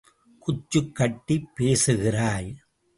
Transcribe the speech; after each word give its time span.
குச்சுக் 0.39 0.95
கட்டிப் 0.95 1.47
பேசுகிறாய். 1.55 2.57